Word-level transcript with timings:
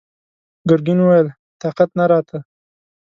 ګرګين 0.69 0.99
وويل: 1.01 1.27
طاقت 1.61 1.89
نه 1.97 2.05
راته! 2.11 2.37